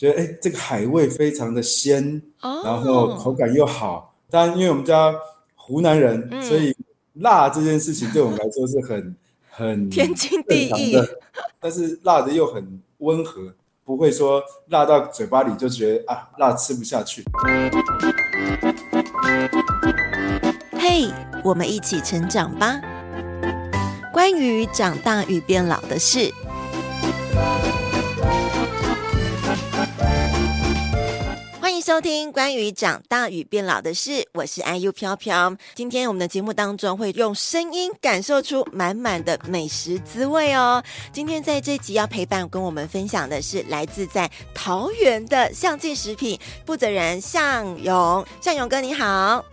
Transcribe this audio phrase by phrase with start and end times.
[0.00, 2.64] 觉得哎，这个海味非常的鲜，oh.
[2.64, 4.14] 然后口感又好。
[4.30, 5.14] 当然，因为我们家
[5.54, 6.74] 湖南人，嗯、所以
[7.16, 9.14] 辣这件事情对我们来说是很
[9.50, 10.96] 很天经地义。
[11.60, 17.22] 但是辣的又很温和，不会说辣到嘴巴里就觉得啊辣吃不下去。
[20.78, 21.12] 嘿，hey,
[21.44, 22.80] 我们一起成长吧。
[24.14, 26.32] 关于长大与变老的事。
[31.90, 35.56] 收听关于长大与变老的事，我是 IU 飘飘。
[35.74, 40.80] 今天我们的节目当中会用声音感受出满满的美食滋味哦。
[41.12, 49.44] 今天在这集要陪伴跟我们分享的是来自在桃园的向记食品负责人向勇，向勇哥你好。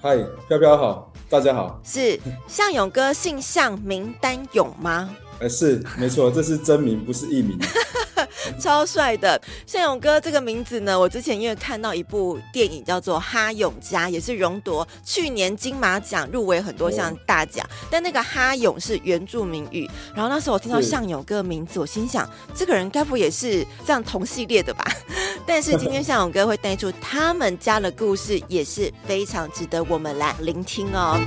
[0.00, 1.80] 嗨，飘飘好，大家好。
[1.84, 5.12] 是向勇哥姓向名单勇吗？
[5.40, 7.58] 呃，是没错，这是真名，不是艺名。
[8.58, 17.66] 超帅的向勇哥这个名字呢，我之前因为看到一部电影叫做《哈勇家》，也是荣夺去年金马奖入围很多项大奖。
[17.66, 24.84] 哦、但那个哈勇是原住民语，然后那时候我听到向勇哥的名字，我心想这个人该不也是这样同系列的吧？
[25.46, 31.18] 但是今天向勇哥会带出他们家的故事，也是非常值得我们来聆听哦。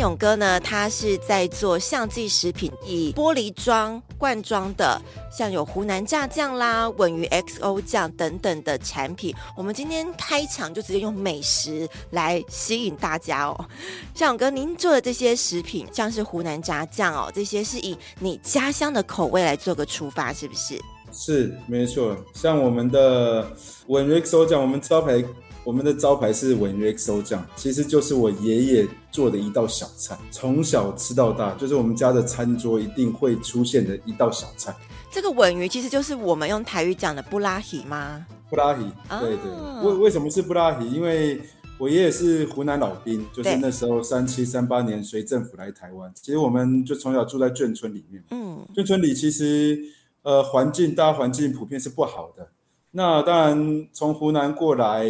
[0.00, 9.34] 勇哥呢，他是在做象记食品，以玻璃装罐装的，像有湖南炸酱啦、鮪鱼 XO 酱等等的产品。
[9.56, 13.68] 我们今天开场就直接用美食来吸引大家哦。
[14.14, 20.80] 向勇哥，您做的这些食品，像是湖南炸酱哦，这些是以你家乡的口味来做个出发，是不是？
[21.10, 22.16] 是，没错。
[22.34, 23.50] 像我们的
[23.88, 25.24] 鮪鱼 XO 酱，我们招牌。
[25.64, 34.74] 我们的招牌是文鱼 XO 酱，其实就是我爷爷做的一道小菜，从小吃到大，就是我们家的餐桌一定会出现的一道小菜。
[35.10, 38.24] 这个文鱼其实就是我们用台语讲的布拉鱼吗？
[38.48, 38.84] 布拉鱼，
[39.20, 39.50] 对对。
[39.82, 40.86] 为、哦、为什么是布拉鱼？
[40.88, 41.38] 因为
[41.76, 48.24] 我爷爷是湖南老兵，就是那时候三七三八年随政府来台湾，其实我们就从小住在眷村里面。
[48.30, 49.78] 嗯，眷村里其实
[50.22, 52.48] 呃环境大家环境普遍是不好的。
[52.92, 55.06] 那当然从湖南过来。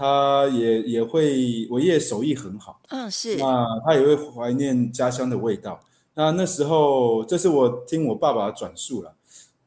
[0.00, 5.78] 他也也会，我爷爷手艺很好，嗯，是，那他也会怀念家乡的味道。
[6.14, 9.14] 那那时候，这是我听我爸爸转述了，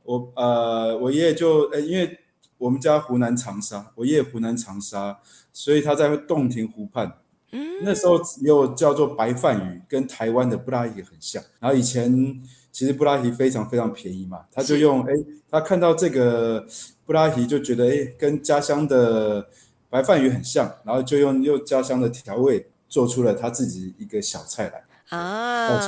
[0.01, 2.17] 我呃，我爷爷就，呃，因为
[2.57, 5.19] 我们家湖南长沙，我爷爷湖南长沙，
[5.51, 7.19] 所以他在洞庭湖畔，
[7.51, 11.43] 嗯，那时候又叫做白饭鱼，跟台湾的布拉提很像。
[11.59, 12.41] 然后以前
[12.71, 16.65] 其实布拉提非常非常便宜嘛，他就用，哎是，他看到这个
[17.05, 19.47] 布拉提就觉得，哎，跟家乡的。
[19.93, 24.83] 白饭鱼很像，然后就用又家乡的调味做出了他自己一个小菜来
[25.15, 25.79] 啊，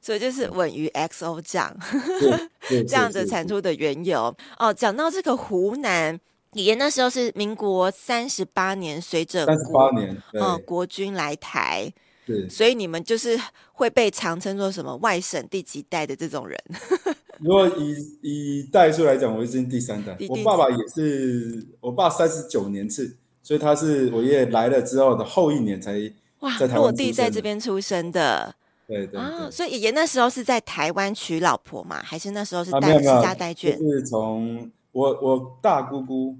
[0.00, 1.76] 所以就是稳鱼 XO 酱，
[2.86, 4.72] 这样子产出的缘由哦。
[4.72, 6.16] 讲到这个湖南，
[6.52, 11.92] 爷爷那时候是民国三十八年，随着三十八年，嗯，国军来台，
[12.24, 13.36] 对，所以你们就是
[13.72, 16.56] 会被常称作什么外省第几代的这种人。
[17.42, 23.16] 如果以以代数来讲，我已经第三代，我爸爸也是，我爸三十九年次。
[23.42, 25.92] 所以他是我爷爷来了之后的后一年才
[26.40, 28.54] 哇落地在这边出生的，
[28.86, 33.78] 对对，对，啊，所以爷爷那时候是在台湾娶老婆嘛，还是那时候是带携家带眷？
[33.78, 36.36] 就是从我我大姑姑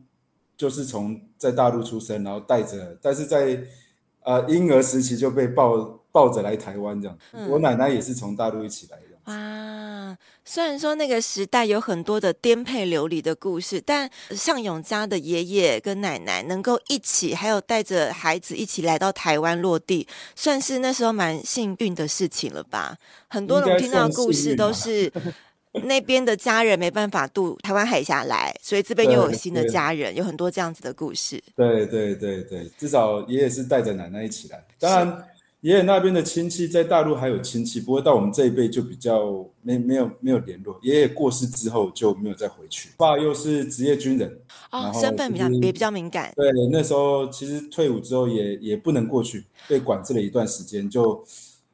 [0.57, 3.61] 就是从在大陆出生，然后带着，但是在
[4.23, 7.19] 呃婴儿时期就被抱抱着来台湾这样。
[7.33, 9.10] 嗯、我奶奶也是从大陆一起来的。
[9.31, 22.97] 啊，虽然说那个时代有很多的颠沛流离的故事，但向勇家的爷爷跟奶奶能够一起，还有带着孩子一起来到台湾落地，算是那时候蛮幸运的事情了吧？
[23.29, 25.11] 很多人听到的故事都是
[25.85, 31.41] 那边的家人没办法渡台湾海峡来，所以这边又有新的家人，有很多这样子的故事。
[31.55, 35.25] 对对对对，至少爷爷是带着奶奶一起来，当然。
[35.61, 40.79] 爷爷那边的亲戚在大陆还有亲戚，不过到我们这一辈就比较没没有没有联络。
[40.83, 42.89] 爷爷过世之后就没有再回去。
[42.97, 44.41] 爸又是职业军人，
[44.71, 46.33] 哦，身份比较也比较敏感。
[46.35, 51.23] 对，那时候其实退伍之后也也不能过去，被管制了一段时间，就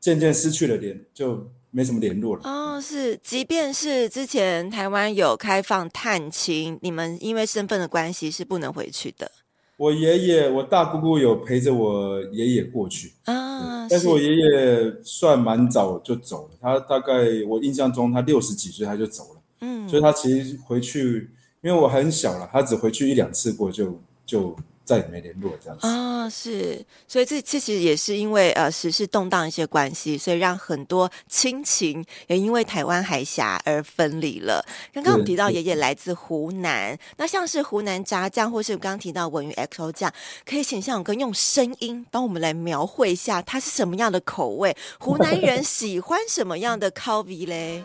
[0.00, 2.42] 渐渐失去了联，就没什么联络了。
[2.42, 9.30] 哦，是，即便是之前台湾有开放探亲，你们因为身份的关系是不能回去的。
[9.76, 13.12] 我爷爷，我大姑姑有陪着我爷爷过去。
[13.24, 14.08] 啊，但是。
[14.08, 17.12] 我爷爷算蛮早就走了，他大概
[17.46, 21.30] 我印象中他六十几岁他就走了，嗯，所以他其实回去，
[21.62, 24.56] 因为我很小了，他只回去一两次过就就。
[24.86, 34.64] 再也没联络这样子啊、哦，是，所以这其实也是因为呃时事动荡一些关系，所以让很多亲情也因为台湾海峡而分离了。
[34.94, 40.12] 刚刚我们提到爷爷来自湖南，那像是湖南炸酱，或是刚刚提到文鱼 XO 酱，
[40.48, 44.76] 可以请向勇哥用声音帮我们来描绘一下它是什么样的口味？
[45.00, 47.82] 湖南人喜欢什么样的口味嘞？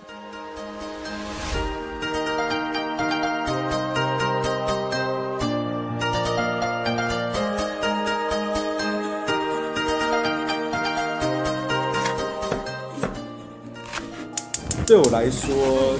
[14.92, 15.98] 对我来说，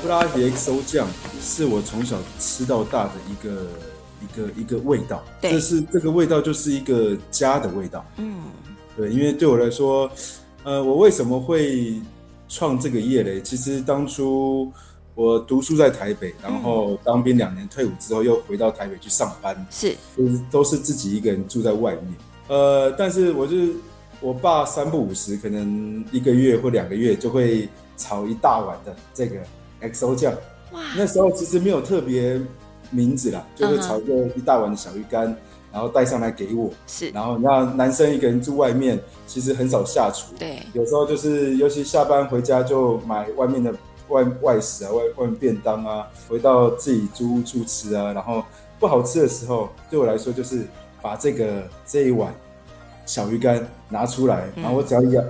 [0.00, 1.06] 布拉迪 XO 酱
[1.42, 3.66] 是我从小吃到大的一个
[4.22, 5.22] 一个一个味道。
[5.38, 8.02] 对，这是这个味道就是一个家的味道。
[8.16, 8.44] 嗯，
[8.96, 10.10] 对，因为对我来说，
[10.64, 12.00] 呃，我为什么会
[12.48, 13.38] 创这个业嘞？
[13.42, 14.72] 其实当初
[15.14, 22.14] 我读书在台北，然后当兵两年，退伍之后又回到台北去上班，是，就是都是自己一个人住在外面。
[22.48, 23.74] 呃，但是我就是
[24.22, 27.68] 我爸三不五时，可能一个月或两个月就会。
[28.02, 29.36] 炒一大碗的这个
[29.80, 30.32] XO 酱，
[30.72, 30.80] 哇！
[30.96, 32.40] 那时候其实没有特别
[32.90, 35.24] 名字啦，就是炒一个一大碗的小鱼干，
[35.72, 36.68] 然后带上来给我。
[36.88, 40.34] 是，然后那男生一个人住外面，其实很少下厨。
[40.36, 43.72] 对，有时候就是，尤其下班回家就买外面的
[44.08, 48.12] 外外食啊，外外面便当啊，回到自己租屋住吃啊。
[48.12, 48.42] 然后
[48.80, 50.66] 不好吃的时候，对我来说就是
[51.00, 52.34] 把这个这一碗
[53.06, 55.22] 小鱼干拿出来，然后我只要一咬。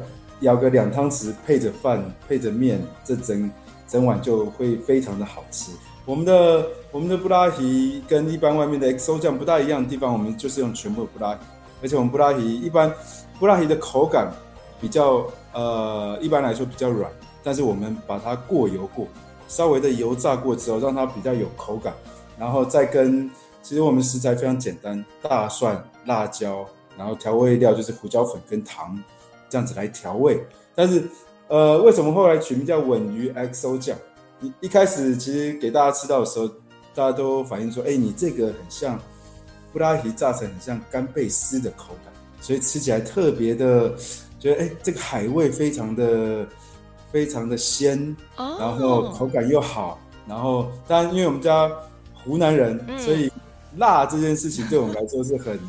[0.42, 3.50] 舀个两汤匙，配着饭，配着面，这整
[3.88, 5.72] 整碗就会非常的好吃。
[6.04, 11.40] 我们的我们的布拉提跟一般外面的 XO 酱不大一样的地方，我们就是用全部的布拉提，
[11.80, 12.92] 而且我们布拉提一般
[13.38, 14.32] 布拉提的口感
[14.80, 17.10] 比较呃一般来说比较软，
[17.44, 19.06] 但是我们把它过油过，
[19.46, 21.94] 稍微的油炸过之后，让它比较有口感，
[22.36, 23.30] 然后再跟
[23.62, 26.66] 其实我们食材非常简单，大蒜、辣椒，
[26.98, 29.00] 然后调味料就是胡椒粉跟糖。
[29.52, 30.42] 这样子来调味，
[30.74, 31.06] 但是，
[31.48, 33.94] 呃，为什么后来取名叫稳鱼 XO 酱？
[34.40, 36.48] 一一开始其实给大家吃到的时候，
[36.94, 38.98] 大家都反映说，哎，你这个很像
[39.70, 42.10] 布拉提炸成很像干贝丝的口感，
[42.40, 43.94] 所以吃起来特别的，
[44.40, 46.46] 觉得哎，这个海味非常的
[47.12, 51.70] 非常的鲜，然后口感又好，然后当然因为我们家
[52.14, 53.30] 湖南人，所以
[53.76, 55.60] 辣这件事情对我们来说是很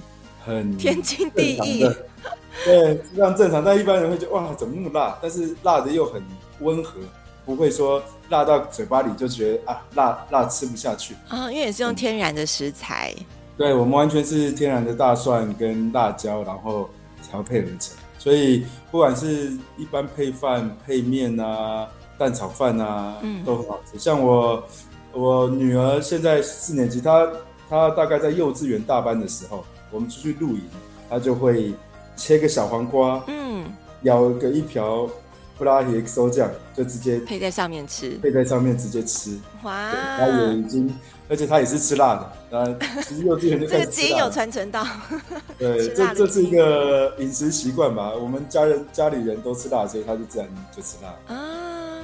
[0.45, 1.85] 很天经地义。
[2.65, 5.17] 对，非常正常，但一般人会觉得哇，怎么那么辣？
[5.21, 6.23] 但是辣的又很
[6.59, 6.99] 温和，
[7.45, 11.51] 不会说辣到嘴巴里就觉得啊，辣辣吃不下去啊。
[11.51, 13.25] 因为也是用天然的食材，嗯、
[13.57, 16.89] 对我们完全是天然的大蒜跟辣椒，然后
[17.29, 21.85] 调配而成，所以不管是一般配饭、配面啊、
[22.17, 23.99] 蛋炒饭啊，嗯，都很好吃。
[23.99, 24.63] 像我
[25.11, 27.27] 我女儿现在四年级，她
[27.69, 30.61] 她大概在幼稚园大班的时候，我们出去露营，
[31.09, 31.73] 她就会。
[32.15, 33.65] 切个小黄瓜，嗯，
[34.03, 35.09] 舀个一瓢
[35.57, 39.37] 布拉提 XO 酱，就直接配在上面吃，配在上面直接吃。
[39.63, 40.93] 哇，他也已经，
[41.29, 43.67] 而且他也是吃辣的，那其实幼稚园就。
[43.67, 44.85] 这个基因有传承到。
[45.57, 48.11] 对，这这是一个饮食习惯吧？
[48.13, 51.35] 我们家人家里人都吃辣，所以他就自然就吃辣。
[51.35, 52.01] 啊，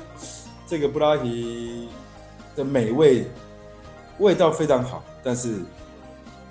[0.67, 1.89] 这个布拉提
[2.55, 3.25] 的美味，
[4.19, 5.55] 味道非常好，但是。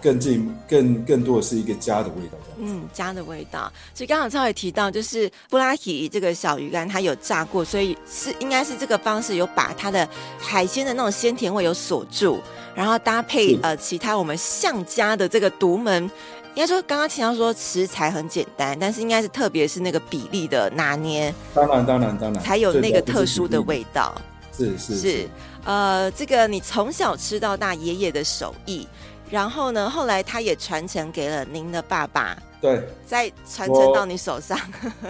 [0.01, 3.73] 更近、更更多的是一个家的味道，嗯，家的味道。
[3.95, 12.41] 所以刚刚超也提到，就是布拉提这个小鱼干，它有炸过，所以是应该是这个方式有把它的海鲜的那种鲜甜味有锁住，
[12.75, 16.11] 然后搭配呃其他我们向家的这个独门。
[16.55, 21.33] 应该说刚刚提到说食材很简单，但是应该是特别是那个比例的拿捏。
[21.55, 24.13] 当然，当然，当然，才有那个特殊的味道。
[24.57, 25.29] 是是是，是，
[25.65, 28.89] 呃，这个你从小吃到大，爷爷的手艺。
[29.31, 34.59] 然后呢，后来他也传承给了您的爸爸，对，再传承到你手上。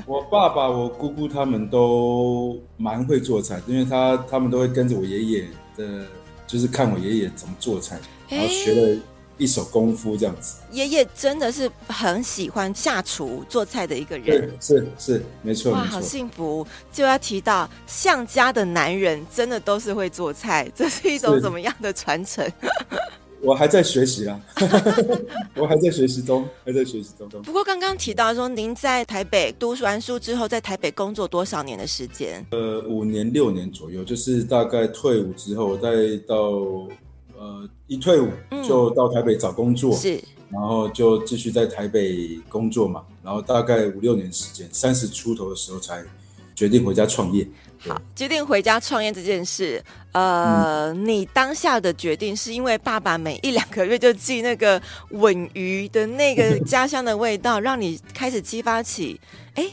[0.07, 6.05] 我， 我爸爸、我姑姑他们都蛮会做菜，因为他他们都会跟着我爷爷的，
[6.47, 7.99] 就是看我爷爷怎么做菜，
[8.29, 9.01] 然后学了
[9.37, 10.57] 一手功夫这样子。
[10.73, 15.73] 爷爷真的是很喜欢下厨做菜的一个人，是是没错。
[15.73, 16.67] 哇，好幸福！
[16.93, 22.45] 就要提到向家的男人真的都是会做菜，这是一种怎么样的传承？
[23.41, 24.41] 我还在学习啦，
[25.55, 27.29] 我还在学习中，还在学习中。
[27.43, 32.45] 不过刚刚提到说，您在台北读完书之后，在台北工作多少年的时间？
[32.51, 36.37] 呃，五年六年左右，就是大概退伍之后，再到
[37.37, 38.29] 呃一退伍
[38.67, 46.05] 就到台北找工作，嗯、是，然后就继续在台北工作嘛，然后大概五六年时间，三十出头的时候才
[46.59, 47.47] 决定回家创业。
[47.79, 59.21] 好，决定回家创业这件事，呃，嗯、你当下的决定是因为爸爸每一两个月就寄那个吻鱼的那个家乡的味道，让你开始激发起，
[59.55, 59.71] 哎，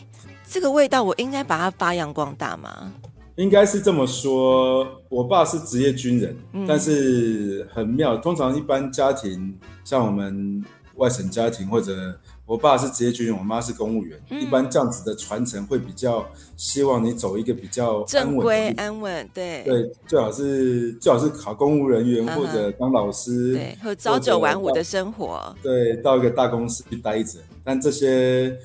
[0.48, 2.94] 这个味道我应该把它发扬光大吗？
[3.38, 10.64] 应该是这么说，我爸是职业军人，嗯、但是很妙，通常一般家庭像我们
[10.98, 12.16] 外省家庭或者。
[12.46, 14.22] 我爸是职业军人，我妈是公务员。
[14.30, 16.24] 嗯、一般这样子的传承会比较
[16.56, 27.40] 希望你走一个比较正规、安稳，对对，最好是最好是考公务人员、嗯、或者当老师，对，和朝九晚五的生活，对，到一个大公司去待着。
[27.64, 28.56] 但这些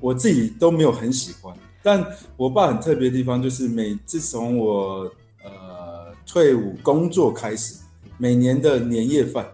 [0.00, 1.54] 我自己都没有很喜欢。
[1.82, 2.02] 但
[2.36, 5.02] 我爸很特别的地方就是，每自从我
[5.44, 7.76] 呃退伍工作开始，
[8.16, 9.46] 每年的年夜饭、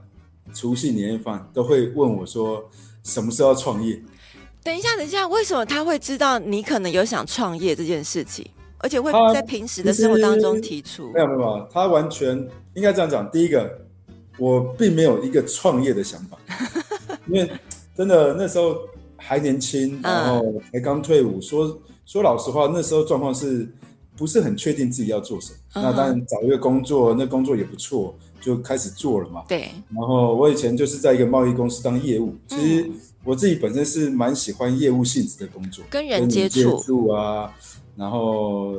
[0.52, 2.70] 除夕年夜饭都会问我说。
[3.04, 4.02] 什么时候要创业？
[4.64, 8.44] 等一下，等一下，为什么他会知道你可能有想创业这件事情，
[8.78, 11.12] 而且会在平时的生活当中提出？
[11.12, 12.36] 没有没有，他完全
[12.72, 13.30] 应该这样讲。
[13.30, 13.70] 第一个，
[14.38, 16.38] 我并没有一个创业的想法，
[17.28, 17.50] 因为
[17.94, 18.78] 真的那时候
[19.16, 20.42] 还年轻，然后
[20.72, 21.38] 才刚退伍。
[21.42, 23.68] 说说老实话，那时候状况是
[24.16, 25.58] 不是很确定自己要做什么？
[25.74, 28.16] 嗯、那当然找一个工作，那工作也不错。
[28.44, 29.42] 就开始做了嘛。
[29.48, 29.70] 对。
[29.88, 32.90] 然后我以前就是在一个贸易公司当业务，其实
[33.24, 37.50] 我自己本身是蛮喜欢业务性质的工作，跟人接触，啊，
[37.96, 38.74] 然后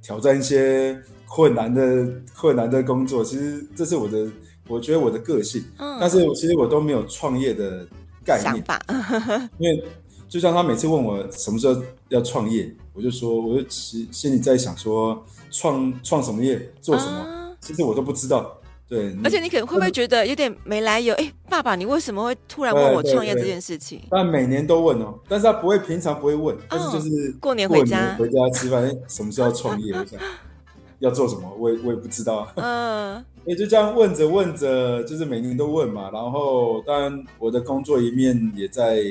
[0.00, 0.96] 挑战一些
[1.26, 3.24] 困难的困难的工作。
[3.24, 4.30] 其实这是我的，
[4.68, 5.64] 我觉得我的个性。
[5.78, 5.98] 嗯。
[6.00, 7.84] 但是其实我都没有创业的
[8.24, 8.64] 概念。
[9.58, 9.84] 因为
[10.28, 18.54] 就像他每次问我什么时候要创业，我就说，我就心心里在想说，创创什么业，做什么，其实我都不知道。
[18.88, 21.12] 对，而且你可能会不会觉得有点没来由？
[21.16, 24.00] 哎、欸，爸爸，你为什么会突然问我创业这件事情？
[24.10, 30.16] 但每年都问哦，但是他不会平常不会问，但是就是过年回家回家吃饭，哎，什么时候要创业一下？
[31.00, 31.54] 要做什么？
[31.58, 32.50] 我也我也不知道。
[32.56, 36.10] 嗯，也就这样问着问着，就是每年都问嘛。
[36.10, 39.04] 然后当然我的工作一面也在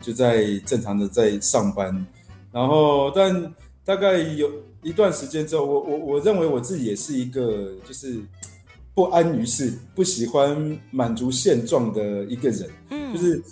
[0.00, 2.06] 就在正常的在上班，
[2.50, 4.50] 然后但大概有
[4.82, 8.18] 一段时间之后，我我我认为我自己也是一个就是。
[8.94, 13.42] 不安于世，不喜欢满足现状的一个人，嗯，就是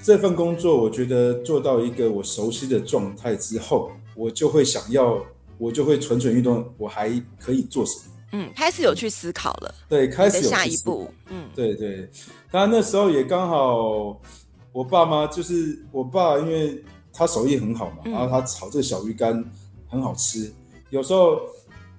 [0.00, 5.20] 这份工作，我觉得做到一个我熟悉的状态之后，我就会想要，
[5.58, 8.02] 我就会蠢蠢欲动，我还可以做什么？
[8.34, 12.08] 嗯，开始有去思考了，对，开始有下一步，嗯，对对。
[12.48, 14.16] 他那时候也刚好，
[14.70, 16.80] 我爸妈就是我爸，因为
[17.12, 19.44] 他手艺很好嘛，嗯，然后他炒这个小鱼干
[19.88, 20.52] 很好吃，
[20.90, 21.40] 有时候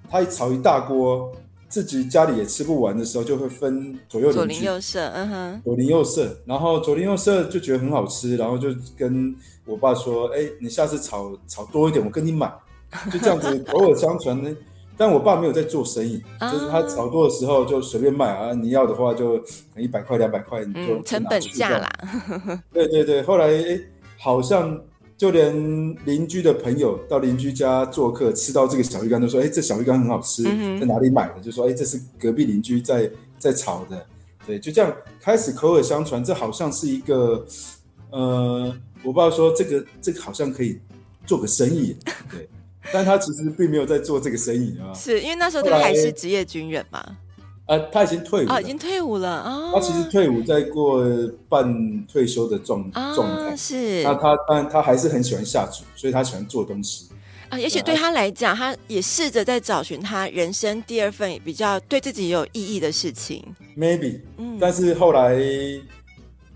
[0.08, 1.30] 他一炒一大锅。
[1.74, 9.34] 自己家里也吃不完的时候，就会分左右邻居，左邻右舍，嗯哼，左邻右舍，然后左邻右舍就觉得很好吃，然后就跟
[9.66, 12.48] 我爸说：“哎、欸，你下次炒炒多一点，我跟你买。”
[13.12, 14.56] 就这样子口耳相传呢。
[14.96, 19.42] 但我爸没有在做生意， 就是他炒多的时候就随便卖啊，你要的话就
[19.76, 21.88] 一百块、两百块，你就成本价啦。
[22.72, 23.80] 对对对，后来哎、欸，
[24.16, 24.80] 好像。
[25.16, 25.54] 就连
[26.04, 34.04] 邻居的朋友到邻居家做客，吃到这个小鱼干，都说：“哎，这小鱼干很好吃，嗯、在哪里买的？”就说：“哎，这是隔壁邻居在在炒的。”
[34.46, 37.46] 对，就这样开始口耳相传，这好像是一个，
[38.10, 40.78] 呃，我爸说这个这个好像可以
[41.24, 41.96] 做个生意，
[42.30, 42.48] 对，
[42.92, 47.16] 但他其实并没有在做这个生意啊，是因为那时候他还是职业军人嘛。
[47.66, 49.72] 啊，他已经退伍了，哦，已经退伍了啊。
[49.72, 51.02] 他其实退伍在过
[51.48, 54.02] 半退休的状状态，是。
[54.02, 57.08] 那他但他还是很喜欢下厨，所以他喜欢做东西
[57.48, 57.58] 啊。
[57.58, 63.42] 也许对他来讲，他也试着在找寻他人生第二份比较对自己有意义的事情。
[63.78, 65.40] Maybe，嗯，但是后来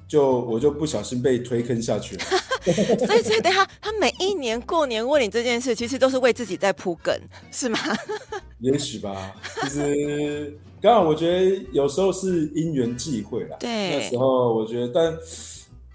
[0.06, 2.22] 就我就不小心被推坑下去了。
[3.06, 7.18] 所以，所以等下他每一年过年问你这件事，其实都是为自己在铺梗，
[7.50, 7.78] 是吗？
[8.60, 10.58] 也许吧，其实。
[10.80, 13.56] 刚好我觉得有时候是因缘际会啦。
[13.58, 15.18] 对，那时候我觉得，但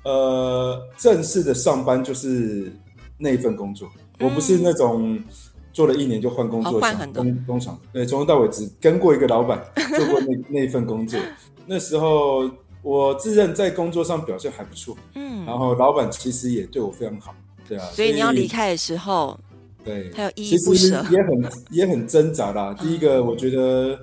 [0.04, 2.72] 呃，正式的上班就是
[3.18, 5.18] 那一份工作，嗯、我不是那种
[5.72, 9.64] 做了一年就换工作，换很多工工厂，对，从头到尾只跟过一个老板，
[9.96, 11.18] 做过那那一份工作。
[11.66, 12.50] 那时候
[12.82, 17.34] 我自认在工作上表现还不错，嗯，然后老板其实也对我非常好，
[17.70, 19.40] 对啊，所以你要离开的时候，
[19.86, 22.76] 对，还有依依不舍， 也很也很挣扎啦。
[22.78, 23.98] 第一个，我觉得。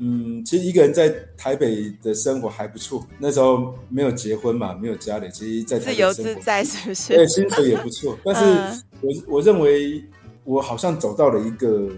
[0.00, 3.04] 嗯，其实一个人在台北的生活还不错。
[3.18, 7.14] 那时候没有结婚嘛，没有家里，其实在台北自由自在，是不是？
[7.14, 8.16] 对，薪水也不错。
[8.24, 10.04] 但是我、嗯、我认为
[10.44, 11.88] 我好像走到了一个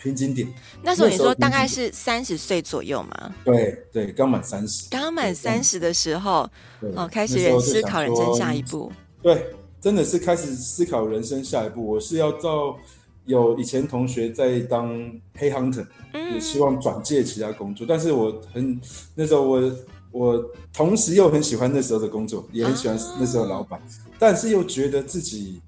[0.00, 0.46] 瓶颈点。
[0.82, 3.34] 那时候你说大概是三十岁左右嘛？
[3.44, 4.88] 对对，刚满三十。
[4.88, 6.48] 刚满三十的时候，
[6.94, 8.92] 哦，开始人思考人生下一步。
[9.20, 9.46] 对，
[9.80, 11.84] 真的是开始思考人生下一步。
[11.84, 12.78] 我是要到。
[13.28, 14.88] 有以前同学在当
[15.36, 15.86] 黑 hunter，
[16.32, 18.80] 也希望转介其他工作，但是我很
[19.14, 19.72] 那时候我
[20.10, 23.78] 我同时又很喜欢那时候的工作，也很喜欢那时候的老板，
[24.18, 25.60] 但是又觉得自己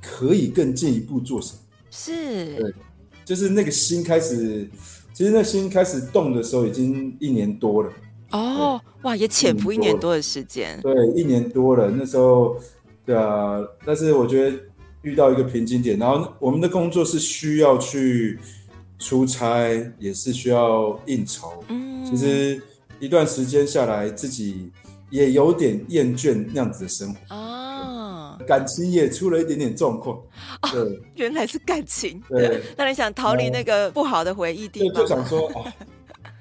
[0.00, 1.58] 可以更进一步做什么？
[1.90, 2.74] 是，对，
[3.24, 4.70] 就是那个心开始，
[5.12, 7.92] 其实那心开始动的时候已经一年多了。
[8.30, 10.80] 哦，哇，也潜伏一年多的时间。
[10.80, 12.56] 对，一年多了，那时候，
[13.04, 14.56] 对啊，但是我觉得。
[15.02, 18.38] 遇到一个瓶颈点，然后我们的工作是需要去
[18.98, 21.64] 出差，也是需要应酬。
[21.68, 22.60] 嗯，其实
[22.98, 24.70] 一段时间下来，自己
[25.08, 27.34] 也有点厌倦那样子的生活。
[27.34, 30.20] 哦，感情也出了一点点状况。
[30.70, 32.22] 对，哦，原来是感情。
[32.28, 35.02] 对， 那你想逃离那个不好的回忆地方？
[35.02, 35.72] 就想说，啊，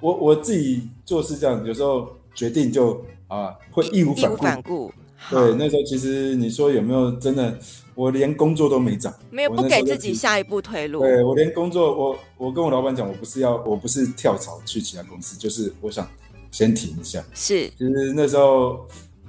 [0.01, 4.91] 我 我自己做事这样，有时候决定就啊，会义无反顾。
[5.29, 7.57] 对，那时候其实你说有没有真的？
[7.95, 11.01] 我连工作都没找，没有不给自己下一步退路。
[11.01, 16.07] 对，我连工作，我我跟我老板讲，我不是要，我不是跳槽去其他公司，就是我想
[16.49, 17.21] 先停一下。
[17.33, 18.87] 是，其实那时候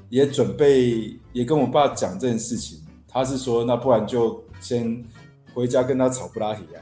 [0.08, 2.78] 也准备，也跟我爸讲这件事情，
[3.08, 5.04] 他是说，那不然就先
[5.52, 6.78] 回家跟他吵不拉提啊。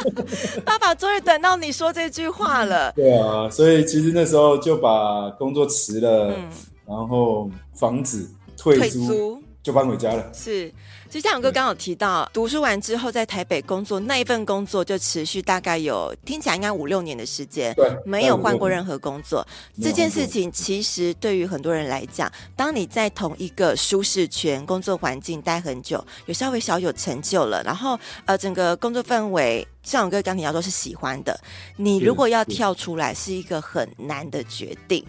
[0.66, 2.92] 爸爸终于等到你说这句话了。
[2.96, 6.50] 对啊，所以其实那时候就把工作辞了，嗯、
[6.86, 10.30] 然后房子退租，就搬回家了。
[10.32, 10.72] 是。
[11.08, 19.46] 其实夏勇哥刚刚有提到，读书完之后在台北工作，那一份工作就持续大概有听起来应该五六年的时间，对，没有换过任何工作。
[19.80, 31.38] 这件事情其实对于很多人来讲，当你在同一个舒适圈工作环境待很久，有稍微小有成就了，然后呃整个工作氛围，像勇哥刚提到说是喜欢的，
[31.76, 35.06] 你如果要跳出来，是一个很难的决定。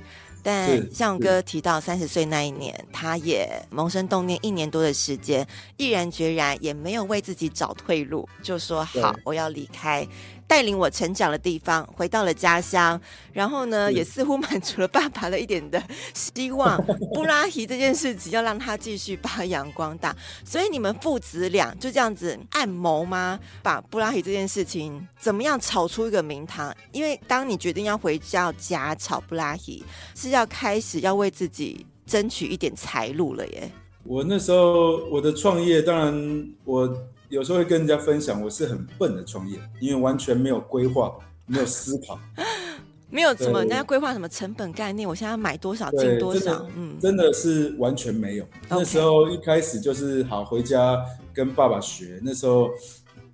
[0.47, 10.07] 但向哥提到三十岁那一年，他也萌生动念，一年多的时间，毅然决然，也没有为自己找退路，就说好，我要离开。
[10.47, 12.99] 带领我成长的地方，回到了家乡，
[13.33, 15.81] 然后呢，也似乎满足了爸爸的一点的
[16.13, 16.81] 希望。
[17.13, 23.37] 布拉提这件事情要让他继续发扬光大，所以你们父子俩就这样子暗谋吗？
[23.61, 26.73] 把布拉提这件事情怎么样炒出一个名堂？
[26.93, 29.83] 因为当你决定要回家家炒布拉提，
[30.15, 33.69] 是要开始要为自己争取一点财路了耶。
[34.05, 36.97] 我那时候我的创业，当然我。
[37.29, 41.13] 有时候会跟人家分享，我是很笨的创业，因为完全没有规划，
[41.45, 42.17] 没有思考，
[43.11, 48.45] 没有什么人家规划什么成本概念，我现在要买多少进多少，嗯，真的是完全没有。
[48.45, 48.47] Okay.
[48.69, 50.97] 那时候一开始就是好回家
[51.33, 52.69] 跟爸爸学，那时候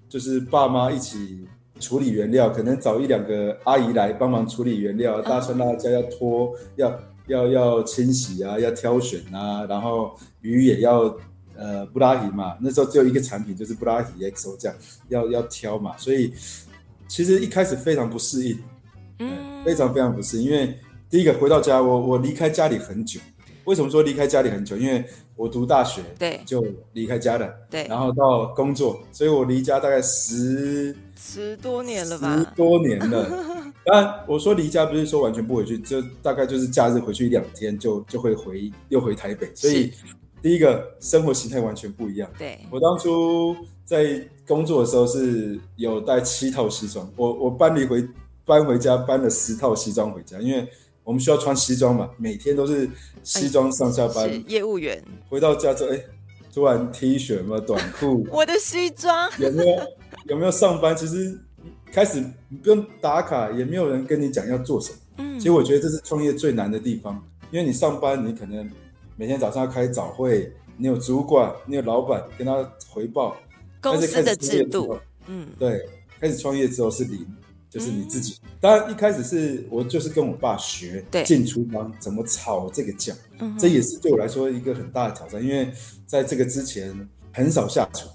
[0.09, 1.47] 就是爸妈一起
[1.79, 11.15] 处理原料，可能找一两个阿姨来帮忙处理原料，大蒜辣椒要拖，要要要清洗啊，要挑选啊，然后鱼也要。
[11.55, 14.75] 呃，布拉提嘛，那时候只有一个产品，就是布拉提 XO 这样，
[15.09, 16.33] 要要挑嘛，所以
[17.07, 18.57] 其实一开始非常不适应，
[19.19, 20.75] 嗯，非常非常不适应，因为
[21.09, 23.19] 第一个回到家，我我离开家里很久，
[23.65, 24.75] 为什么说离开家里很久？
[24.75, 33.29] 因为我读大学，对，就离开家了，对，然后到工作，所以我离家大概十十多年了吧，十多年了。
[33.85, 39.91] 当然，我说离家不是说完全不回去，就大概就是假日回去一两天就就会回又回台北，所以。
[40.43, 42.29] 第一个生活形态完全不一样。
[42.37, 48.05] 对，我当初在工作的时候是有带七套西装，我我搬离回
[48.43, 50.67] 搬回家搬了十套西装回家，因为
[51.05, 52.89] 我们需要穿西装嘛，每天都是
[53.23, 54.29] 西装上下班。
[54.29, 55.99] 是业务员回到家之后，哎，
[56.53, 59.77] 突然 T 恤嘛，短裤， 我的西装有没有
[60.25, 60.93] 有没有上班？
[60.93, 61.39] 其实
[61.89, 62.21] 开始
[62.61, 64.97] 不用打卡，也没有人跟你讲要做什么。
[65.19, 68.69] 嗯，其实我觉得这是创业最难的地方，因为你上班你可能。
[69.15, 73.37] 每天早上要开早会，你有主管，你有老板跟他回报
[73.81, 74.97] 公司的制度。
[75.27, 75.87] 嗯，对，
[76.19, 77.25] 开始创业之后是零，
[77.69, 78.39] 就是你自己。
[78.43, 85.71] 嗯、当然一开始是我就是跟我爸学，对，进厨房怎么炒这个酱，嗯，这也是对我来说一个很大的挑战，因为
[86.05, 86.93] 在这个之前
[87.31, 88.09] 很少下厨，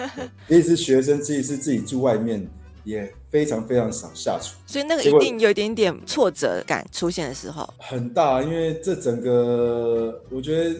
[0.48, 2.48] 也是学生，自己是自己住外面。
[2.84, 10.74] 也非常非常少下厨，所以那个一定有一点点挫折感出现的时候很大，因为这整个我觉得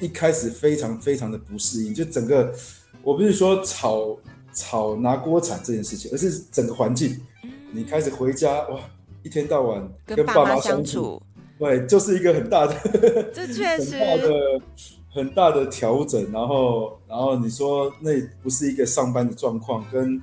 [0.00, 2.52] 一开始非常非常的不适应，就整个
[3.02, 4.16] 我不是说炒
[4.54, 7.20] 炒拿锅铲这件事情，而是整个环境。
[7.72, 8.80] 你开始回家哇，
[9.22, 11.20] 一天到晚跟爸妈相处，
[11.58, 12.74] 对，就是一个很大的，
[13.34, 14.60] 这确实 很大的
[15.12, 16.30] 很大的调整。
[16.32, 18.12] 然后，然后你说那
[18.42, 20.20] 不是一个上班的状况，跟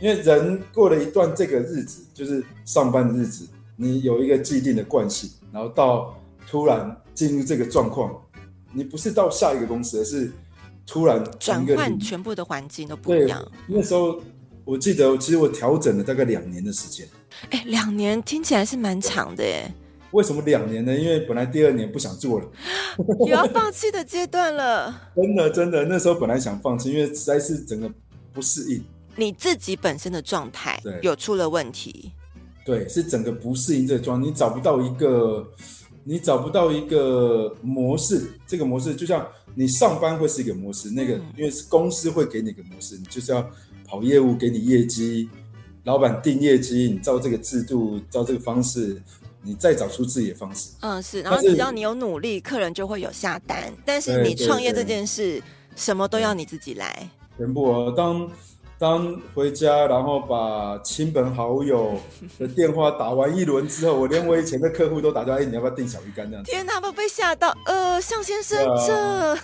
[0.00, 3.46] 因为人过了一段这个日子，就是上班的日子，
[3.76, 6.16] 你有一个既定的惯性，然后到
[6.48, 8.14] 突然进入这个状况，
[8.72, 10.30] 你不是到下一个公司，而是
[10.86, 13.44] 突然转换全部的环境都不一样。
[13.66, 14.20] 那时候
[14.64, 17.06] 我记得，其实我调整了大概两年的时间。
[17.50, 19.72] 哎，两年听起来是蛮长的耶。
[20.12, 20.96] 为什么两年呢？
[20.96, 22.46] 因为本来第二年不想做了，
[23.26, 24.94] 也要放弃的阶段了。
[25.14, 27.90] 真的，真的，那时候本来想放弃，因为实在是整个
[28.32, 28.82] 不适应。
[29.18, 32.12] 你自己本身的状态有出了问题。
[32.64, 35.46] 对，是整个不适应这个你找不到一个，
[36.04, 38.30] 你找不到一个模式。
[38.46, 43.44] 这个模式就像你上班会是一个模式，那个因为是公司会给你一个模式，你就是要
[43.84, 45.28] 跑业务，给你业绩，
[45.84, 49.02] 老板定业绩，你照这个制度，照这个方式。
[49.40, 53.72] 你再找出自己的方式，嗯，是，然后只要你有努力，客人就会有下单。
[53.86, 55.40] 但是你创业这件事，
[55.76, 57.08] 什么都要你自己来。
[57.38, 58.28] 全部哦，当
[58.78, 61.94] 当回家，然后把亲朋好友
[62.38, 66.50] 的电话打完一轮之后，我连我以前的客户都打电话，哎，你要不要订小鱼干这样子？
[66.50, 69.34] 天哪，我被吓到，呃，向先生这，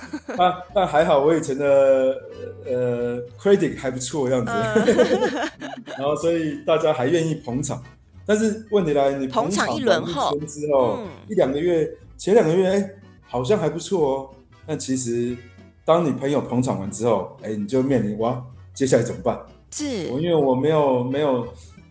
[0.41, 2.17] 啊，但还好，我以前的
[2.65, 4.53] 呃 credit 还不错这样子，
[5.99, 7.83] 然后所以大家还愿意捧场。
[8.27, 12.91] 但是问题来，你捧场一轮后之后，嗯、一两个月，前两个月，哎、欸，
[13.27, 14.31] 好像还不错哦。
[14.65, 15.37] 但其实，
[15.85, 18.43] 当你朋友捧场完之后，哎、欸，你就面临哇，
[18.75, 19.41] 接下来怎么办？
[19.71, 21.47] 是，我因为我没有没有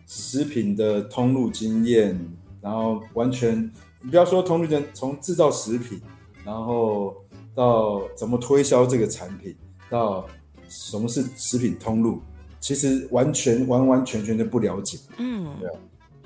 [0.06, 2.18] 食品的通路经验，
[2.60, 3.70] 然后完全，
[4.02, 6.00] 你不要说通路经验，从制造食品，
[6.44, 7.16] 然后
[7.54, 9.56] 到怎么推销这个产品，
[9.88, 10.26] 到
[10.68, 12.20] 什么是食品通路，
[12.60, 14.98] 其实完全完完全全的不了解。
[15.18, 15.74] 嗯，对啊。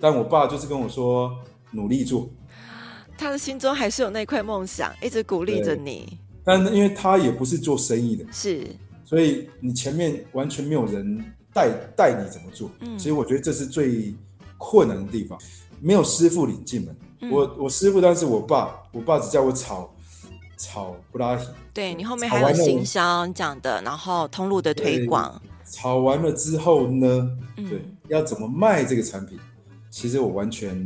[0.01, 1.37] 但我爸就是跟我说，
[1.73, 2.29] 努力做，
[3.17, 6.19] 他的心中还是有那块梦想，一直鼓励着你。
[6.45, 8.65] 但因为他也不是做生意的，是，
[9.09, 12.71] 所以你前面完全没有人带带你怎么做。
[12.81, 14.15] 嗯，其实我觉得这是最
[14.59, 15.39] 困难的地方，
[15.81, 16.95] 没有师傅领进门。
[17.21, 19.91] 嗯、我我师傅，当时我爸，我爸只叫我炒
[20.59, 21.47] 炒布拉提。
[21.73, 25.41] 对，你后面还有行销讲的，然后通路的推广。
[25.65, 29.39] 炒完了之后呢，嗯、对，要怎么卖这个产品？
[29.91, 30.77] 其实我完全，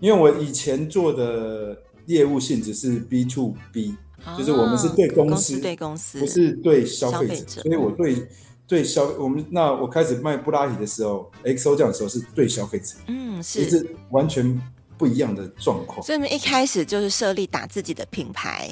[0.00, 3.94] 因为我以前做的业务性质是 B to B，
[4.26, 8.28] 啊，就是我们是对公司，公司对公司，不是对消费者，费者，所以我对
[8.66, 14.60] 对消我们那我开始卖布拉提的时候，XO 酱的时候是对消费者，嗯，是，是完全
[14.98, 16.02] 不一样的状况。
[16.02, 18.68] 所以你们一开始就是设立打自己的品牌。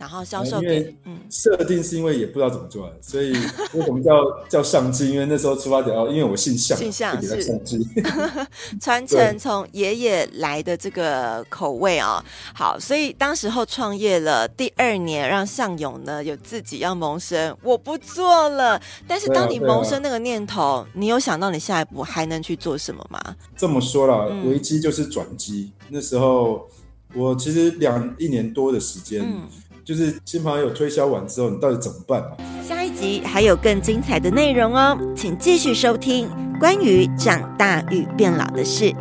[0.00, 3.32] 然后销售给，嗯，设定是因为也不知道怎么做的，所以
[3.74, 4.14] 为什么叫
[4.48, 5.10] 叫相机？
[5.10, 7.78] 因为那时候出发点哦，因为我姓向，姓向是相机，
[8.80, 12.24] 传承从爷爷来的这个口味啊、哦。
[12.54, 18.80] 好，所以当时候创业了第二年，让向勇呢有自己要谋生，我不做了。
[19.06, 23.20] 但是当你萌生那个念头，啊啊、你有想到你下一步还能去做什么吗？
[23.54, 25.70] 这么说啦，危机就是转机。
[25.80, 26.66] 嗯、那时候
[27.14, 29.22] 我其实两一年多的时间。
[29.22, 29.46] 嗯
[29.90, 32.22] 就是新朋友推销完之后，你到底怎么办？
[32.62, 38.94] 下一集还有更精彩的内容哦，请继续收听关于长大与变老的事。